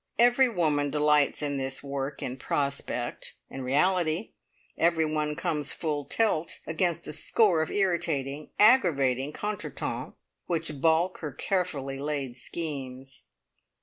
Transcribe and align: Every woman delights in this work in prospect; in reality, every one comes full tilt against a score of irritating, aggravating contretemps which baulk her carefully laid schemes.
Every 0.17 0.49
woman 0.49 0.89
delights 0.89 1.43
in 1.43 1.57
this 1.57 1.83
work 1.83 2.23
in 2.23 2.37
prospect; 2.37 3.35
in 3.51 3.61
reality, 3.61 4.31
every 4.75 5.05
one 5.05 5.35
comes 5.35 5.73
full 5.73 6.05
tilt 6.05 6.57
against 6.65 7.07
a 7.07 7.13
score 7.13 7.61
of 7.61 7.69
irritating, 7.69 8.49
aggravating 8.59 9.31
contretemps 9.31 10.15
which 10.47 10.81
baulk 10.81 11.19
her 11.19 11.31
carefully 11.31 11.99
laid 11.99 12.35
schemes. 12.35 13.25